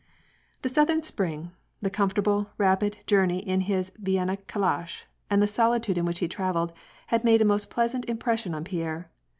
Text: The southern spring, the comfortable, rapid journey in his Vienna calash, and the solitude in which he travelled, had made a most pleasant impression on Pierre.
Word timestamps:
The 0.63 0.69
southern 0.69 1.03
spring, 1.03 1.51
the 1.79 1.91
comfortable, 1.91 2.49
rapid 2.57 2.97
journey 3.05 3.37
in 3.37 3.61
his 3.61 3.91
Vienna 3.99 4.35
calash, 4.37 5.05
and 5.29 5.43
the 5.43 5.45
solitude 5.47 5.95
in 5.95 6.05
which 6.05 6.17
he 6.17 6.27
travelled, 6.27 6.73
had 7.13 7.23
made 7.23 7.39
a 7.39 7.45
most 7.45 7.69
pleasant 7.69 8.05
impression 8.05 8.55
on 8.55 8.63
Pierre. 8.63 9.11